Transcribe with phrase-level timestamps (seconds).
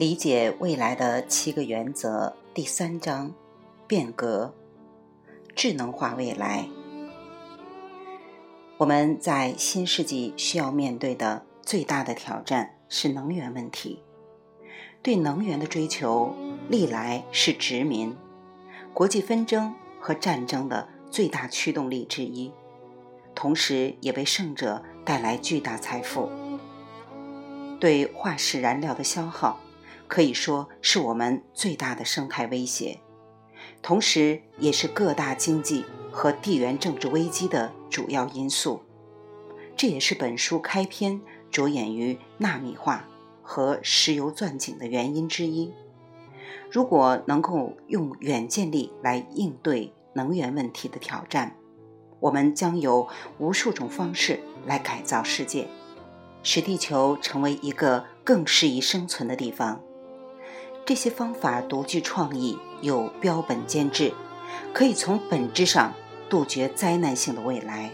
[0.00, 3.34] 理解未来的七个原则第三章：
[3.86, 4.54] 变革，
[5.54, 6.66] 智能化未来。
[8.78, 14.02] 我们在新世纪需要面对的最大的挑战是能源问题。
[15.02, 16.34] 对能源的追求
[16.70, 18.16] 历来是殖民、
[18.94, 22.50] 国际纷争和战争的最大驱动力之一，
[23.34, 26.30] 同时也为胜者带来巨大财富。
[27.78, 29.60] 对化石燃料的消耗。
[30.10, 32.98] 可以说是我们最大的生态威胁，
[33.80, 38.82] 同时也是各大经济和地缘政治危机的主要因素。
[39.76, 43.08] 这也是本书开篇着眼于纳米化
[43.40, 45.72] 和石油钻井的原因之一。
[46.68, 51.54] 如果能够用远见力来应对能源问题的挑战，
[52.18, 53.06] 我们将有
[53.38, 55.68] 无数种方式来改造世界，
[56.42, 59.80] 使地球成为一个更适宜生存的地方。
[60.90, 64.12] 这些方法独具创意，又标本兼治，
[64.74, 65.94] 可以从本质上
[66.28, 67.92] 杜绝灾难性的未来。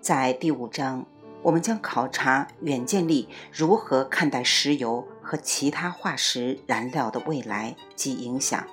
[0.00, 1.06] 在第五章，
[1.42, 8.66] 我们将考察远见力如何看待石油和其他化石燃料的未来及影响。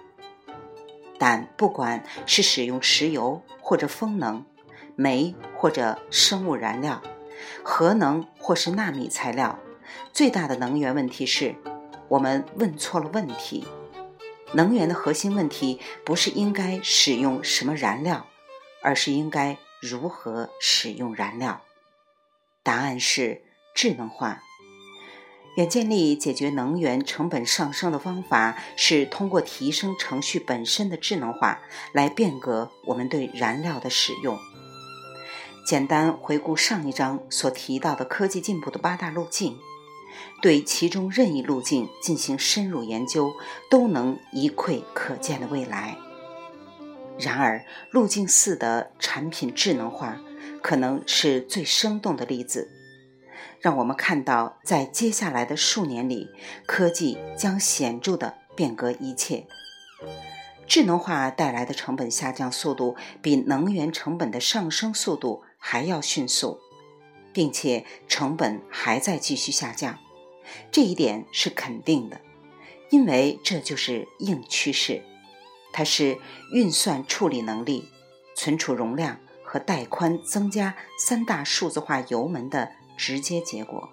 [1.20, 4.44] 但不管是使用石油或者风能、
[4.96, 7.04] 煤或者生物燃料、
[7.62, 9.60] 核能或是纳米材料，
[10.12, 11.54] 最大的能源问题是。
[12.10, 13.66] 我们问错了问题。
[14.54, 18.28] 能源的核心问题不是应该使用什么燃料，
[18.82, 21.62] 而是应该如何使用燃料。
[22.64, 23.42] 答案是
[23.76, 24.42] 智能化。
[25.58, 31.62] 远见力解决能源成本上升的方法是通过提升程序本身的智能化
[31.94, 34.38] 来变革我们对燃料的使用。
[35.66, 39.58] 简单回顾上一章所提到的科技进步的八大路径。
[40.42, 43.34] 对其中任意路径进行深入研究，
[43.70, 45.98] 都能一窥可见的未来。
[47.20, 50.22] 然而，路径四的产品智能化
[50.62, 52.70] 可能是最生动的例子，
[53.60, 56.30] 让我们看到在接下来的数年里，
[56.68, 59.48] 科技将显著地变革一切。
[60.68, 66.60] 智能化带来的成本下降速度比能源成本的上升速度还要迅速，
[67.34, 69.98] 并且成本还在继续下降。
[70.72, 72.22] 这一点是肯定的，
[72.90, 75.04] 因为这就是硬趋势，
[75.74, 76.20] 它是
[76.54, 77.90] 运算处理能力、
[78.36, 83.90] 存储容量和带宽增加三大数字化油门的直接结果。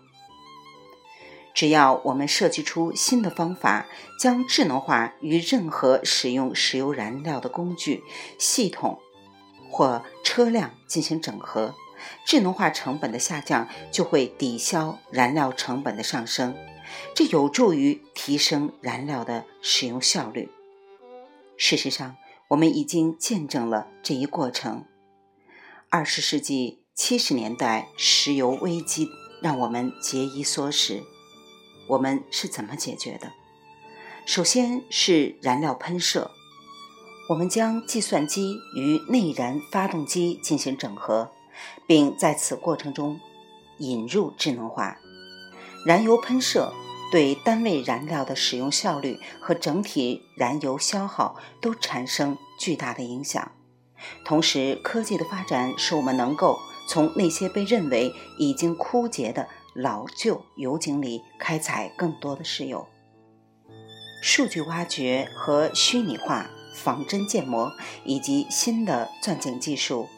[1.55, 3.87] 只要我们设计出新的方法，
[4.19, 8.03] 将智能化与任何使用石油燃料的工具、
[8.39, 8.99] 系统
[9.71, 11.77] 或车辆进行整合。
[12.25, 16.57] 智能化成本的下降就会抵消燃料成本的上升，
[17.15, 20.51] 这有助于提升燃料的使用效率。
[21.57, 22.17] 事实上，
[22.49, 24.85] 我们已经见证了这一过程。
[25.89, 29.09] 二十世纪七十年代，石油危机
[29.41, 31.03] 让我们节衣缩食。
[31.87, 33.33] 我们是怎么解决的？
[34.27, 36.31] 首先是燃料喷射，
[37.29, 41.31] 我们将计算机与内燃发动机进行整合。
[41.87, 43.21] 并在此过程中
[43.79, 44.99] 引入智能化，
[45.85, 46.73] 燃油喷射
[47.11, 53.53] 对单位燃料的使用效率和整体燃油消耗都产生巨大的影响。
[54.25, 62.87] 同时，科技的发展使我们能够从那些被认为已经枯竭的老旧油井里开采更多的石油。
[64.23, 67.73] 数据挖掘和虚拟化、仿真建模
[68.05, 70.09] 以及新的钻井技术。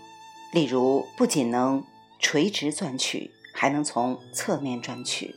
[0.57, 1.85] 例如，不仅能
[2.19, 5.35] 垂直钻取，还能从侧面钻取，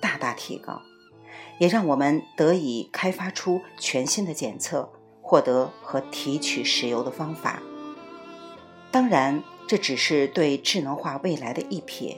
[0.00, 0.80] 大大提高，
[1.58, 7.62] 也让我们得以开发出全新的检测、获得和提取石油的方法。
[8.90, 12.16] 当然，这只是对智能化未来的一瞥。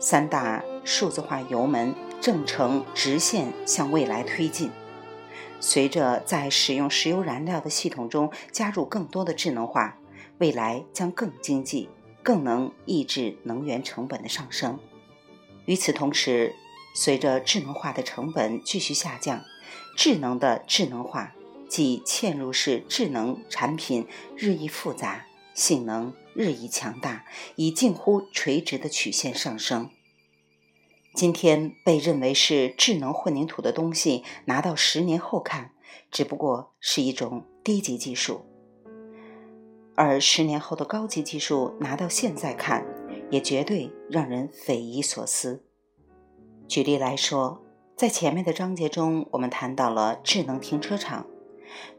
[0.00, 4.72] 三大数字化油门正呈直线向未来推进。
[5.60, 9.96] 随着在使用石油燃料的系统中加入更多的智能化。
[10.38, 11.88] 未来将更经济，
[12.22, 14.78] 更能抑制能源成本的上升。
[15.66, 16.54] 与此同时，
[16.94, 19.44] 随着智能化的成本继续下降，
[19.96, 21.34] 智能的智能化
[21.68, 24.06] 即嵌入式智能产品
[24.36, 27.26] 日益复杂，性能日益强大，
[27.56, 29.90] 以近乎垂直的曲线上升。
[31.14, 35.72] 今天被认为是智能混凝土的东西，拿到十年后看，
[36.10, 38.47] 只不过是一种低级技术。
[40.00, 42.86] 而十年后的高级技术拿到现在看，
[43.30, 45.64] 也绝对让人匪夷所思。
[46.68, 47.60] 举例来说，
[47.96, 51.26] 在前面的章节中，我们谈到了智能停车场，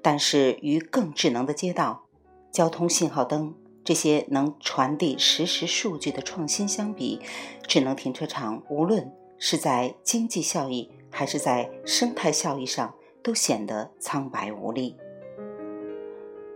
[0.02, 2.06] 但是与更智能的街道、
[2.54, 3.54] 交通信号灯
[3.84, 7.20] 这些能传递实时数据的创新相比，
[7.68, 14.96] 智能停车场无论是在经济效益还是在生态效益上，都显得苍白无力。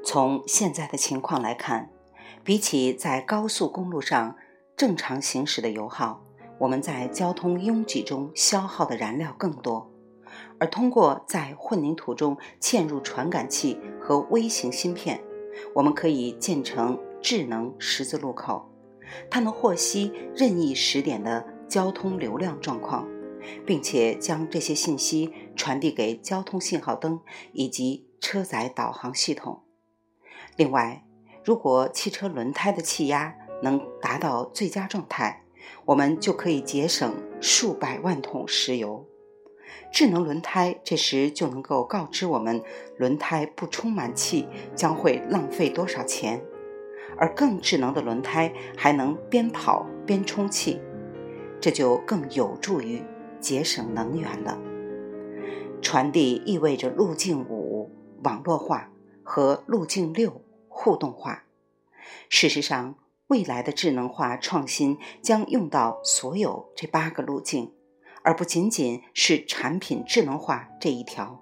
[0.05, 1.89] 从现在的情况来看，
[2.43, 4.35] 比起在高速公路上
[4.75, 6.21] 正常行驶的油耗，
[6.59, 9.89] 我们在交通拥挤中消耗的燃料更多，
[10.59, 15.21] 而通过在混凝土中嵌入传感器和微型芯片，
[15.73, 18.69] 我们可以建成智能十字路口，
[19.31, 23.07] 它能获悉任意时点的交通流量状况，
[23.65, 27.21] 并且将这些信息传递给交通信号灯
[27.53, 29.63] 以及车载导航系统。
[30.55, 31.03] 另外，
[31.43, 35.43] 如果汽车轮胎的气压能达到最佳状态，
[35.85, 39.07] 我们就可以节省数百万桶石油。
[39.91, 42.61] 智能轮胎这时就能够告知我们，
[42.97, 46.41] 轮胎不充满气将会浪费多少钱，
[47.17, 50.79] 而更智能的轮胎还能边跑边充气，
[51.59, 53.01] 这就更有助于
[53.39, 54.59] 节省能源了。
[55.81, 57.91] 传递意味着路径五
[58.23, 58.91] 网络化
[59.23, 60.42] 和路径六
[60.73, 61.43] 互动化。
[62.27, 62.95] 事实上。
[63.27, 67.73] 未来的智能化创新将用到所有这八个路径，
[68.21, 71.41] 而不仅仅是产品智能化这一条。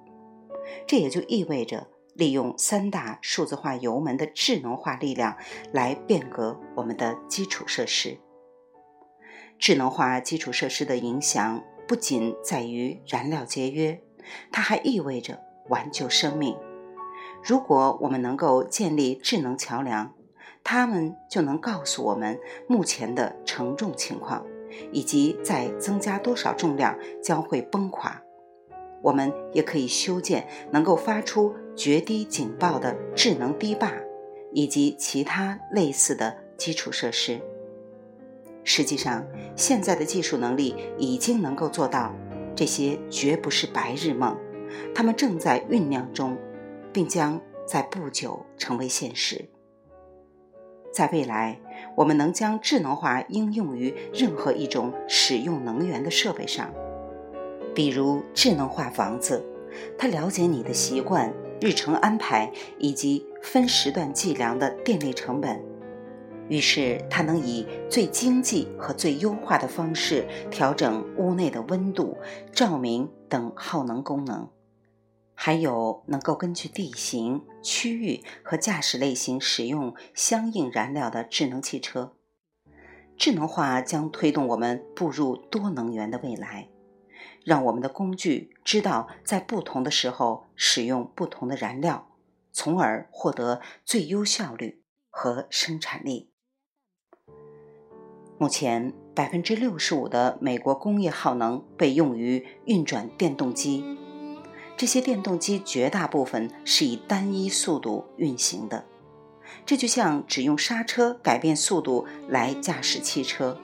[0.88, 5.36] 这也就意味着利用三大数字化油门的智能化力量
[5.74, 8.20] 来变革我们的基础设施。
[9.60, 14.02] 智能化基础设施的影响不仅在于燃料节约，
[14.50, 16.56] 它还意味着挽救生命。
[17.44, 20.14] 如果我们能够建立智能桥梁，
[20.64, 24.46] 他们就能告诉我们目前的承重情况，
[24.92, 28.22] 以及再增加多少重量将会崩垮。
[29.02, 33.92] 我们也可以修建能够发出决堤警报的智能堤坝，
[34.54, 37.42] 以及其他类似的基础设施。
[38.64, 42.14] 实际上，现在的技术能力已经能够做到，
[42.56, 44.38] 这些绝不是白日梦，
[44.94, 46.38] 他们正在酝酿中，
[46.92, 49.50] 并将在不久成为现实。
[50.94, 51.58] 在未来，
[51.96, 56.70] 我们能将智能化应用于任何一种使用能源的设备上，
[57.74, 59.46] 比如智能化房子，
[59.98, 65.64] 它了解你的习惯、日程安排以及分时段计量的电力成本，
[66.50, 72.18] 于是它能以最经济和最优化的方式调整屋内的温度、
[72.52, 74.50] 照明等耗能功能。
[75.34, 82.14] 还有能够根据地形、区域和驾驶类型使用相应燃料的智能汽车。
[83.18, 86.70] 智能化将推动我们步入多能源的未来，
[87.44, 92.08] 让我们的工具知道在不同的时候使用不同的燃料，
[92.52, 96.32] 从而获得最优效率和生产力。
[98.40, 103.84] 目前，百分之六十五的美国工业耗能被用于运转电动机。
[104.82, 108.84] 这些电动机绝大部分是以单一速度运行的，
[109.64, 113.60] 这就像只用刹车改变速度来驾驶汽车。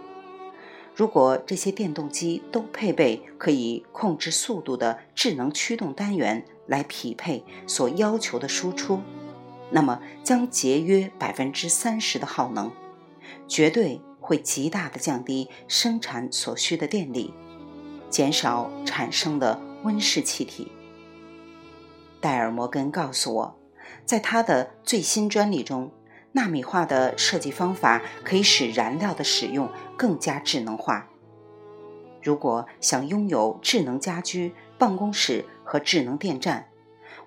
[0.93, 9.01] 如果这些电动机都配备可以控制速度的智能驱动单元来匹配所要求的输出，
[9.71, 12.71] 那么将节约百分之三十的耗能，
[13.47, 17.33] 绝对会极大的降低生产所需的电力，
[18.07, 20.71] 减少产生的温室气体。
[22.19, 23.59] 戴尔·摩根告诉我，
[24.05, 25.91] 在他的最新专利中，
[26.31, 31.07] 纳米化的设计方法可以使燃料的使用更加智能化。
[32.21, 36.67] 如果想拥有智能家居、办公室和智能电站，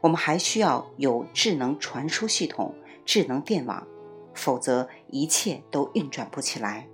[0.01, 3.87] 我们还需要有智能传输系统、智能电网，
[4.35, 6.87] 否则一切都运转不起来。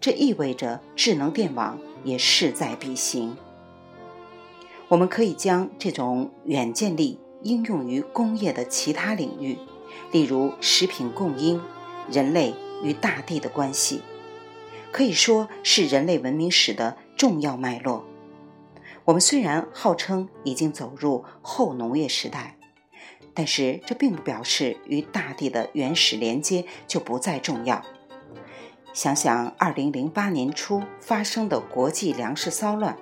[0.00, 3.36] 这意味着智能电网也势在必行。
[4.88, 9.58] 我们可以将这种远见力应用于工业的其他领域，
[10.12, 11.60] 例如食品供应、
[12.10, 14.02] 人类与大地的关系，
[14.92, 18.04] 可以说是人类文明史的重要脉络。
[19.06, 22.56] 我们虽然号称已经走入后农业时代，
[23.34, 27.82] 但是这并不表示与大地的原始连接就不再重要。
[28.92, 32.96] 想想2008年初发生的国际粮食骚乱。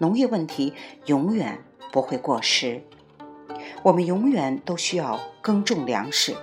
[0.00, 0.72] 农业问题
[1.04, 2.82] 永远不会过时，
[3.82, 6.34] 我们永远都需要耕种粮食，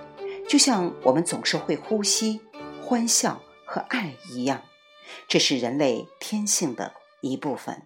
[0.48, 2.40] 就像我们总是会呼吸、
[2.80, 4.62] 欢笑和爱一样，
[5.26, 7.82] 这是人类天性的一部分。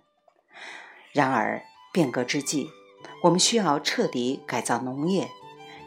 [1.10, 2.68] 然而，变革之际，
[3.22, 5.30] 我们需要彻底改造农业，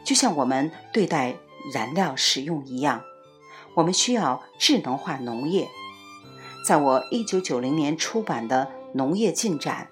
[0.04, 1.36] 就像我们对待
[1.72, 3.04] 燃料使用一样，
[3.74, 5.68] 我们需要智能化农业。
[6.66, 9.88] 在我一九九零年出版的《农业进展》，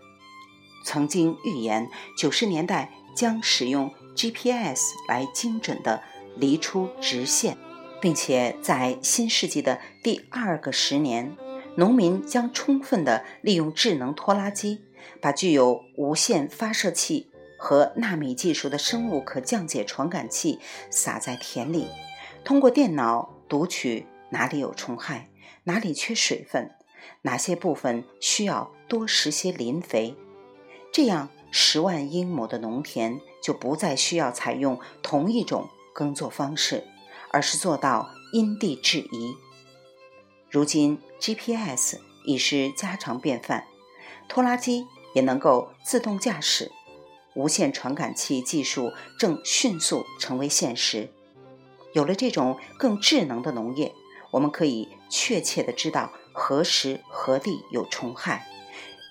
[0.84, 6.02] 曾经预言九十年代将使用 GPS 来精准地
[6.36, 7.58] 离出直线，
[8.00, 11.36] 并且在新世纪的第二个十年。
[11.76, 14.84] 农民将充分地利用智能拖拉机，
[15.20, 21.88] 把具有无线发射器和纳米技术的生物可降解传感器撒在田里，
[22.44, 25.28] 通过电脑读取哪里有虫害，
[25.64, 26.70] 哪里缺水分，
[27.22, 30.14] 哪些部分需要多施些磷肥。
[30.92, 36.84] 这样，十万英亩的农田就不再需要采用同一种耕作方式，
[37.30, 39.34] 而是做到因地制宜。
[40.50, 43.66] 如今，GPS 已是家常便饭，
[44.28, 46.70] 拖拉机也能够自动驾驶，
[47.34, 51.12] 无线传感器技术正迅速成为现实。
[51.92, 53.92] 有了这种更智能的农业，
[54.30, 58.46] 我们可以确切的知道何时何地有虫害，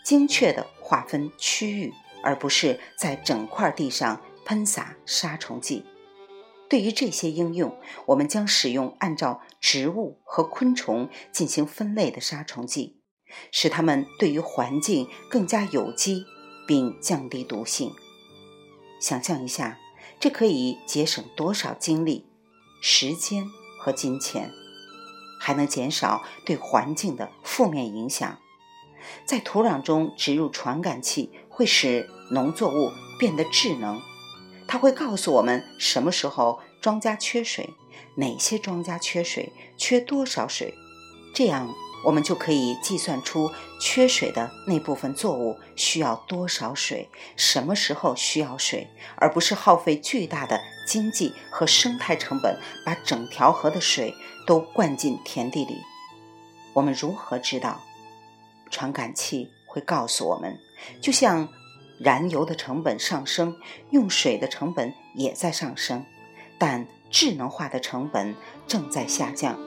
[0.03, 5.85] 精确的划分区域，而不是在整块地上喷洒杀虫剂。
[6.69, 7.77] 对于这些应用，
[8.07, 12.99] 我们将使用按照植物和昆虫进行分类的杀虫剂，
[13.51, 16.25] 使它们对于环境更加有机，
[16.67, 17.93] 并降低毒性。
[18.99, 19.79] 想象一下，
[20.19, 22.25] 这可以节省多少精力、
[22.81, 23.45] 时间
[23.79, 24.51] 和金钱，
[25.43, 28.39] 还能减少对环境的负面影响。
[29.25, 34.01] 在土壤中植入传感器，会使农作物变得智能。
[34.65, 37.71] 它会告诉我们什么时候庄稼缺水，
[38.15, 40.73] 哪些庄稼缺水，缺多少水，
[41.35, 41.69] 这样
[42.05, 54.13] 我们就可以计算出缺水的那部分作物需要多少水，什么时候需要水，而不是耗费巨大的经济和生态成本把整条河的水
[54.45, 55.81] 都灌进田地里。
[56.73, 57.81] 我们如何知道？
[58.69, 60.59] 传感器会告诉我们，
[61.01, 61.49] 就像。
[61.99, 63.55] 燃油的成本上升，
[63.91, 66.03] 用水的成本也在上升，
[66.57, 68.35] 但智能化的成本
[68.67, 69.57] 正在下降。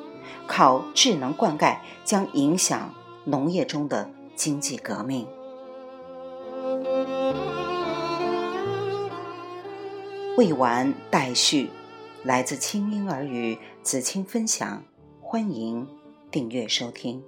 [0.46, 2.92] 靠智能灌溉将影响
[3.24, 5.26] 农业中的经济革命。
[10.36, 11.70] 未完待续，
[12.22, 14.84] 来自清音儿语子青分享，
[15.18, 15.88] 欢迎
[16.30, 17.22] 订阅收听。